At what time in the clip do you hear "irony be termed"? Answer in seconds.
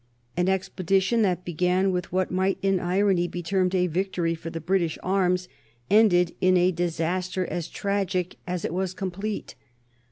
2.79-3.75